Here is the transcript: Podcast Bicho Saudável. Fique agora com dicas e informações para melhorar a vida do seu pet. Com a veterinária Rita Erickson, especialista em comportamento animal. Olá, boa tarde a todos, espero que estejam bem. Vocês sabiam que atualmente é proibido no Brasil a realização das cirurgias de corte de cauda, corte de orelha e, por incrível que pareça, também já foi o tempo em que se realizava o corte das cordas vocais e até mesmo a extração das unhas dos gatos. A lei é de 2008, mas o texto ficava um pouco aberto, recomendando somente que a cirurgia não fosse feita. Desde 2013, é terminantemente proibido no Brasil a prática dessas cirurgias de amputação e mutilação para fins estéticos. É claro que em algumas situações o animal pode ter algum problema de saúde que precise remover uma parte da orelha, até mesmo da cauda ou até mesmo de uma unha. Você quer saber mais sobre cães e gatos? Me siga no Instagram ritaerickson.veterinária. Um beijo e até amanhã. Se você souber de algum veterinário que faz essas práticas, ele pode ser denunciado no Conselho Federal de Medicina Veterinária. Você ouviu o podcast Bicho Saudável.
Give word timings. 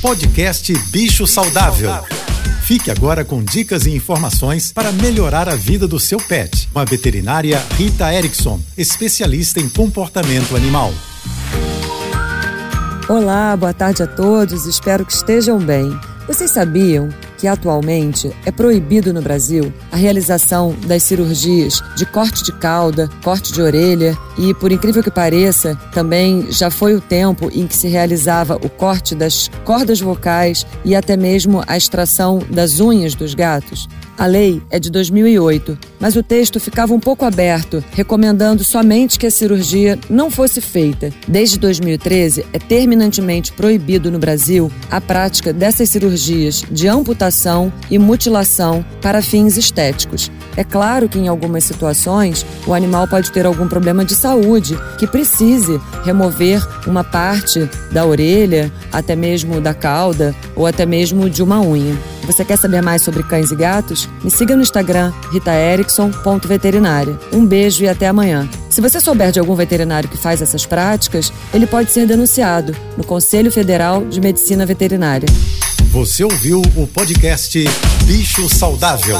Podcast 0.00 0.72
Bicho 0.90 1.26
Saudável. 1.26 1.90
Fique 2.62 2.88
agora 2.88 3.24
com 3.24 3.42
dicas 3.42 3.84
e 3.84 3.90
informações 3.90 4.72
para 4.72 4.92
melhorar 4.92 5.48
a 5.48 5.56
vida 5.56 5.88
do 5.88 5.98
seu 5.98 6.18
pet. 6.18 6.68
Com 6.72 6.78
a 6.78 6.84
veterinária 6.84 7.60
Rita 7.76 8.12
Erickson, 8.14 8.60
especialista 8.76 9.58
em 9.58 9.68
comportamento 9.68 10.54
animal. 10.54 10.92
Olá, 13.08 13.56
boa 13.56 13.74
tarde 13.74 14.04
a 14.04 14.06
todos, 14.06 14.66
espero 14.66 15.04
que 15.04 15.12
estejam 15.12 15.58
bem. 15.58 15.98
Vocês 16.28 16.52
sabiam 16.52 17.08
que 17.38 17.46
atualmente 17.46 18.30
é 18.44 18.50
proibido 18.50 19.12
no 19.12 19.22
Brasil 19.22 19.72
a 19.90 19.96
realização 19.96 20.74
das 20.86 21.04
cirurgias 21.04 21.82
de 21.96 22.04
corte 22.04 22.44
de 22.44 22.52
cauda, 22.52 23.08
corte 23.22 23.52
de 23.52 23.62
orelha 23.62 24.16
e, 24.36 24.52
por 24.54 24.72
incrível 24.72 25.02
que 25.02 25.10
pareça, 25.10 25.76
também 25.92 26.50
já 26.50 26.70
foi 26.70 26.94
o 26.94 27.00
tempo 27.00 27.50
em 27.52 27.66
que 27.66 27.76
se 27.76 27.88
realizava 27.88 28.56
o 28.56 28.68
corte 28.68 29.14
das 29.14 29.48
cordas 29.64 30.00
vocais 30.00 30.66
e 30.84 30.94
até 30.94 31.16
mesmo 31.16 31.62
a 31.66 31.76
extração 31.76 32.40
das 32.50 32.80
unhas 32.80 33.14
dos 33.14 33.34
gatos. 33.34 33.88
A 34.18 34.26
lei 34.26 34.60
é 34.68 34.80
de 34.80 34.90
2008, 34.90 35.78
mas 36.00 36.16
o 36.16 36.24
texto 36.24 36.58
ficava 36.58 36.92
um 36.92 36.98
pouco 36.98 37.24
aberto, 37.24 37.84
recomendando 37.92 38.64
somente 38.64 39.16
que 39.16 39.28
a 39.28 39.30
cirurgia 39.30 39.96
não 40.10 40.28
fosse 40.28 40.60
feita. 40.60 41.12
Desde 41.28 41.56
2013, 41.56 42.44
é 42.52 42.58
terminantemente 42.58 43.52
proibido 43.52 44.10
no 44.10 44.18
Brasil 44.18 44.72
a 44.90 45.00
prática 45.00 45.52
dessas 45.52 45.90
cirurgias 45.90 46.64
de 46.68 46.88
amputação 46.88 47.72
e 47.88 47.96
mutilação 47.96 48.84
para 49.00 49.22
fins 49.22 49.56
estéticos. 49.56 50.32
É 50.56 50.64
claro 50.64 51.08
que 51.08 51.20
em 51.20 51.28
algumas 51.28 51.62
situações 51.62 52.44
o 52.66 52.74
animal 52.74 53.06
pode 53.06 53.30
ter 53.30 53.46
algum 53.46 53.68
problema 53.68 54.04
de 54.04 54.16
saúde 54.16 54.76
que 54.98 55.06
precise 55.06 55.80
remover 56.02 56.60
uma 56.88 57.04
parte 57.04 57.70
da 57.92 58.04
orelha, 58.04 58.72
até 58.90 59.14
mesmo 59.14 59.60
da 59.60 59.72
cauda 59.72 60.34
ou 60.56 60.66
até 60.66 60.84
mesmo 60.84 61.30
de 61.30 61.40
uma 61.40 61.60
unha. 61.60 61.96
Você 62.28 62.44
quer 62.44 62.58
saber 62.58 62.82
mais 62.82 63.00
sobre 63.00 63.22
cães 63.22 63.50
e 63.50 63.56
gatos? 63.56 64.06
Me 64.22 64.30
siga 64.30 64.54
no 64.54 64.60
Instagram 64.60 65.14
ritaerickson.veterinária. 65.32 67.18
Um 67.32 67.44
beijo 67.44 67.82
e 67.82 67.88
até 67.88 68.06
amanhã. 68.06 68.46
Se 68.68 68.82
você 68.82 69.00
souber 69.00 69.32
de 69.32 69.40
algum 69.40 69.54
veterinário 69.54 70.10
que 70.10 70.18
faz 70.18 70.42
essas 70.42 70.66
práticas, 70.66 71.32
ele 71.54 71.66
pode 71.66 71.90
ser 71.90 72.06
denunciado 72.06 72.76
no 72.98 73.04
Conselho 73.04 73.50
Federal 73.50 74.04
de 74.04 74.20
Medicina 74.20 74.66
Veterinária. 74.66 75.26
Você 75.90 76.22
ouviu 76.22 76.60
o 76.76 76.86
podcast 76.86 77.64
Bicho 78.04 78.46
Saudável. 78.46 79.16